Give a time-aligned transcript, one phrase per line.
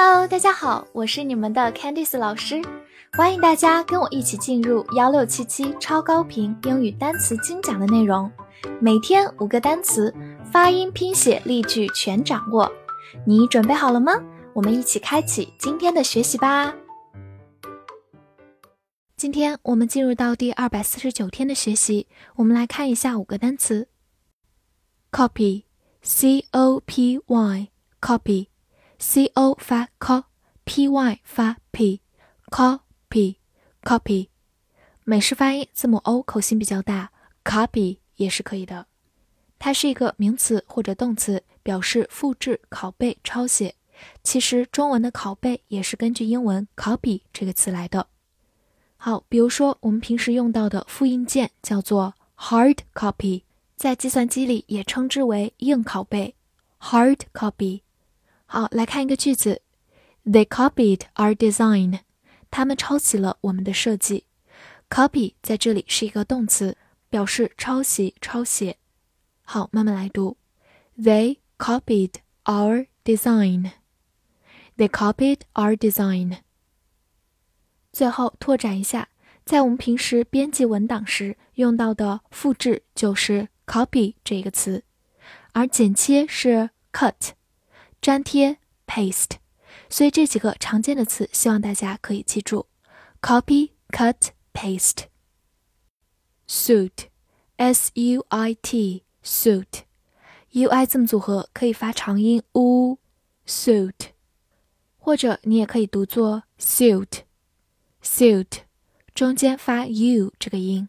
[0.00, 2.62] Hello，大家好，我是你们的 Candice 老师，
[3.14, 8.30] 欢迎大家跟我一起进入幺六七七超高频英语单词精讲的内容，
[8.80, 10.14] 每天五个单词，
[10.52, 12.70] 发音、拼写、例句全掌握，
[13.26, 14.12] 你准备好了吗？
[14.52, 16.72] 我们一起开启今天的学习吧。
[19.16, 22.06] 今天我们进入到第二百四十九天的学习，
[22.36, 23.88] 我们来看一下五个单词
[25.10, 28.46] ：copy，c o p y，copy。
[28.98, 34.28] C o 发 co，p y 发 p，copy，copy，
[35.04, 37.12] 美式发音字母 o 口型比较大
[37.44, 38.86] ，copy 也是可以的。
[39.60, 43.76] 它是一个名词或者动词，表示复制、拷贝、抄写。
[44.22, 48.08] 其实中文的拷贝也是根据英文 copy 这个词来的。
[48.96, 53.44] 好，比如说我们平时用到的复印件叫做 hard copy，
[53.76, 56.34] 在计算机里也称之为硬拷贝
[56.80, 57.82] ，hard copy。
[58.50, 59.60] 好，来看一个句子
[60.24, 62.00] ：They copied our design。
[62.50, 64.24] 他们抄袭了我们的设计。
[64.88, 66.78] Copy 在这里是一个动词，
[67.10, 68.78] 表示抄袭、抄写。
[69.42, 70.38] 好，慢慢来读
[70.98, 72.12] ：They copied
[72.44, 73.72] our design。
[74.78, 76.38] They copied our design。
[77.92, 79.10] 最后拓展一下，
[79.44, 84.84] 在我们平时编辑文档时用到的复制就是 copy 这个词，
[85.52, 87.32] 而剪切是 cut。
[88.02, 89.32] 粘贴 paste，
[89.90, 92.66] 所以这几个常见的词，希望大家可以记住
[93.20, 95.06] ：copy、cut、paste。
[96.48, 104.12] suit，s u i t，suit，u i 字母组合可以发长音 u，suit，
[104.96, 108.60] 或者你也可以读作 suit，suit，
[109.14, 110.88] 中间发 u 这个音。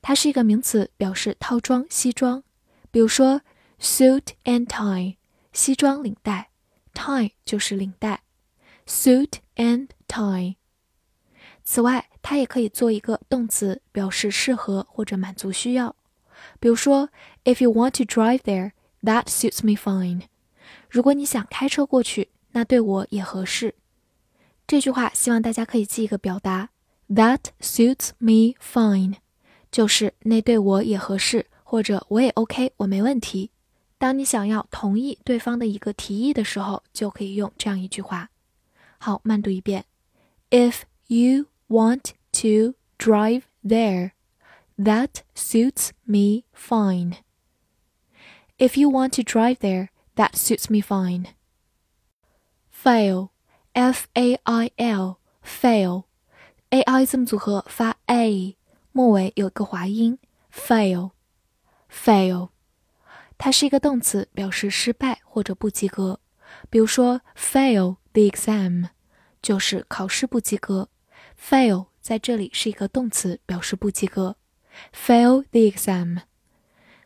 [0.00, 2.44] 它是一个名词，表示套装、西装。
[2.90, 3.40] 比如说
[3.80, 5.16] suit and tie。
[5.52, 6.50] 西装领带
[6.94, 8.22] ，tie 就是领带
[8.86, 10.56] ，suit and tie。
[11.64, 15.94] 此外，它也可以做一个动词，表示适合或者满足需要。
[16.58, 17.10] 比如说
[17.44, 20.22] ，If you want to drive there, that suits me fine。
[20.88, 23.74] 如果你想开车过去，那对我也合适。
[24.66, 26.70] 这句话希望大家可以记一个表达
[27.08, 29.16] ，That suits me fine，
[29.70, 33.50] 就是那对我也合适，或者我也 OK，我没问题。
[34.01, 38.29] 当你想要同意对方的一个提议的时候，就可以用这样一句话。
[38.99, 39.85] 好，慢读一遍：
[40.49, 44.11] If you want to drive there,
[44.77, 47.17] that suits me fine.
[48.57, 51.27] If you want to drive there, that suits me fine.
[52.71, 53.29] Fail,
[53.73, 56.03] f a i l, fail,
[56.69, 58.55] a i 字母组合发 a，
[58.91, 60.17] 末尾有一个滑音，
[60.51, 61.11] fail,
[61.91, 62.49] fail。
[63.44, 66.20] 它是一个动词，表示失败或者不及格。
[66.70, 68.90] 比如说，fail the exam
[69.42, 70.88] 就是考试不及格。
[71.36, 74.36] fail 在这里是一个动词，表示不及格。
[74.94, 76.20] fail the exam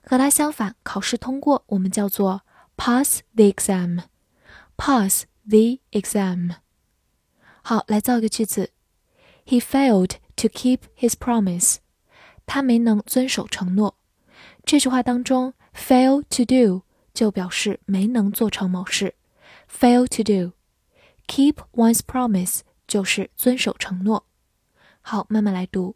[0.02, 2.42] 和它相反，考试通过我们叫做
[2.76, 4.02] pass the exam。
[4.76, 6.56] pass the exam。
[7.62, 8.72] 好，来造一个句子
[9.46, 11.76] ：He failed to keep his promise。
[12.44, 13.96] 他没能遵守承诺。
[14.65, 15.53] 这句话当中。
[15.73, 16.83] Fail to do
[17.13, 19.15] 就表示没能做成某事。
[19.69, 24.27] Fail to do，keep one's promise 就是遵守承诺。
[24.99, 25.95] 好，慢慢来读。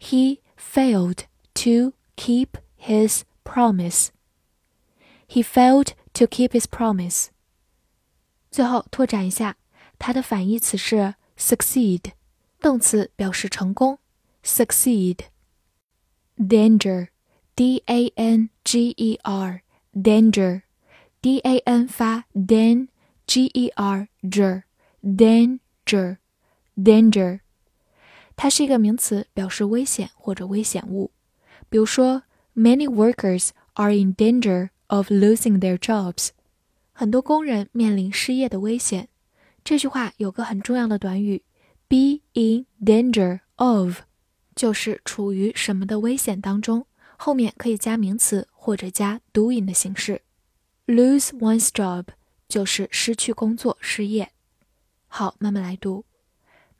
[0.00, 1.20] He failed
[1.54, 2.48] to keep
[2.80, 4.08] his promise.
[5.28, 7.28] He failed to keep his promise.
[8.50, 9.56] 最后拓展一下，
[10.00, 12.12] 它的反义词是 succeed，
[12.60, 14.00] 动词表示成功。
[14.42, 15.26] Succeed.
[16.36, 17.08] Danger.
[17.54, 19.62] D A N G E R
[19.94, 20.62] danger
[21.20, 22.88] D A N 发 dan
[23.26, 24.62] G E R ger
[25.02, 26.18] danger
[26.76, 27.40] danger，
[28.36, 31.10] 它是一个名词，表示危险或者危险物。
[31.68, 32.22] 比如说，
[32.54, 36.30] Many workers are in danger of losing their jobs。
[36.92, 39.08] 很多工人面临失业的危险。
[39.64, 41.42] 这句话有个很重要的短语，
[41.88, 44.00] be in danger of，
[44.54, 46.86] 就是处于什么的危险当中。
[47.20, 50.22] 后面可以加名词或者加 doing 的形式。
[50.86, 52.06] Lose one's job
[52.48, 54.30] 就是失去工作、失业。
[55.08, 56.04] 好，慢慢来读。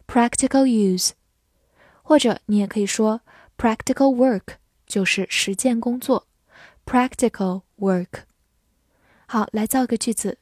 [0.06, 1.12] practical use。
[2.02, 3.22] 或者你也可以说，
[3.56, 4.56] practical work
[4.86, 6.26] 就是实践工作，
[6.84, 8.24] practical work。
[9.26, 10.38] 好，来造一个句子：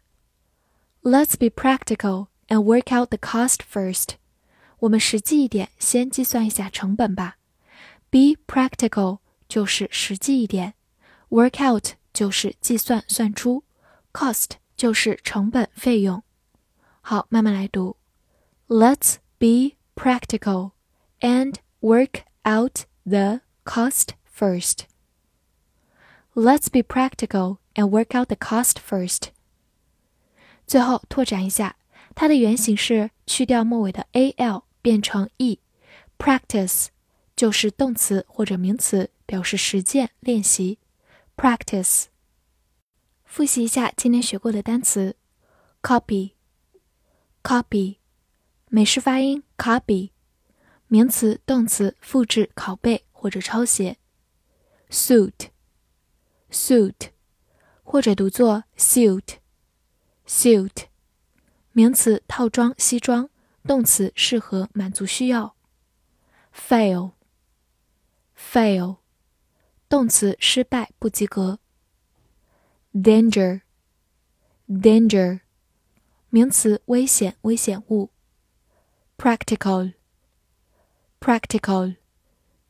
[1.03, 4.11] Let's be practical and work out the cost first。
[4.81, 7.37] 我们实际一点，先计算一下成本吧。
[8.12, 10.76] Be practical 就是实际一点。
[11.30, 13.64] Work out 就是计算算出
[14.12, 16.22] ，cost 就是成本费用。
[17.00, 17.96] 好，慢慢来读。
[18.68, 20.72] Let's be practical
[21.22, 24.82] and work out the cost first.
[26.34, 29.30] Let's be practical and work out the cost first.
[30.68, 31.78] 最后拓展一下，
[32.14, 36.88] 它的原型是去掉末尾的 al 变成 e，practice
[37.42, 40.78] 就是动词或者名词，表示实践练习。
[41.36, 42.06] Practice，
[43.26, 45.16] 复习一下今天学过的单词。
[45.82, 47.98] ：copy，copy，
[48.70, 50.12] 美式发音 copy，
[50.86, 53.98] 名词、动词复制、拷贝或者抄写。
[54.92, 56.94] ；suit，suit，
[57.82, 60.84] 或者读作 suit，suit，
[61.72, 63.32] 名词套装、西装，
[63.64, 65.56] 动词适合、满足需要。
[66.54, 67.14] Fail
[68.50, 68.98] Fail，。
[69.88, 71.60] 动词失败不及格。
[72.94, 75.42] danger，danger，
[76.30, 78.10] 名词危险危险物。
[79.18, 81.96] practical，practical，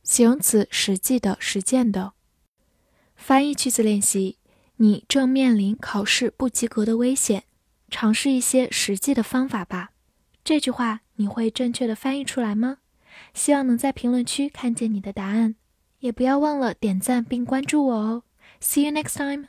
[0.03, 2.13] 形容词实际的实践的。
[3.15, 4.38] 翻译句子练习：
[4.77, 7.45] 你正面临考试不及格的危险，
[7.89, 9.91] 尝试一些实际的方法吧。
[10.44, 12.79] 这句话你会正确的翻译出来吗？
[13.33, 15.56] 希望能在评论区看见你的答案。
[16.01, 18.24] 也不要忘了点赞并关注我哦。
[18.59, 19.48] See you next time.